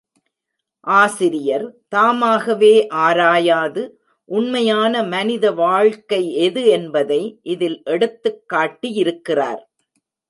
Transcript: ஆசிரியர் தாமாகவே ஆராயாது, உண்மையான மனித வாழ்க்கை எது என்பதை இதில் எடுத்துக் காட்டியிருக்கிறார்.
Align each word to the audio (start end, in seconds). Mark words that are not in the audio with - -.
ஆசிரியர் 0.87 1.65
தாமாகவே 1.87 2.87
ஆராயாது, 3.01 3.83
உண்மையான 4.29 5.03
மனித 5.03 5.51
வாழ்க்கை 5.51 6.33
எது 6.33 6.65
என்பதை 6.67 7.21
இதில் 7.43 7.81
எடுத்துக் 7.85 8.43
காட்டியிருக்கிறார். 8.53 9.61